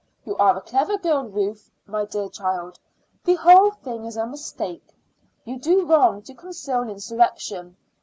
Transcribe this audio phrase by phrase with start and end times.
[0.25, 1.69] You are a clever girl, Ruth.
[1.85, 2.79] My dear child,
[3.23, 4.97] the whole thing is a mistake.
[5.45, 7.77] You do wrong to conceal insurrection.